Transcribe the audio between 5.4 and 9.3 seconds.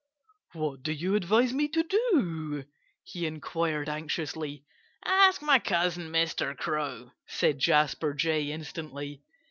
my cousin, Mr. Crow," said Jasper Jay instantly.